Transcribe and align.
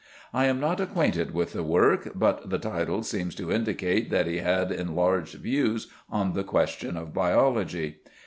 I 0.33 0.45
am 0.47 0.59
not 0.59 0.79
acquainted 0.81 1.31
with 1.31 1.53
the 1.53 1.61
work, 1.61 2.09
but 2.15 2.49
the 2.49 2.57
title 2.57 3.03
seems 3.03 3.35
to 3.35 3.51
indicate 3.51 4.09
that 4.09 4.25
he 4.25 4.37
had 4.39 4.71
enlarged 4.71 5.35
views 5.35 5.89
on 6.09 6.33
the 6.33 6.43
question 6.43 6.97
of 6.97 7.13
biology. 7.13 7.97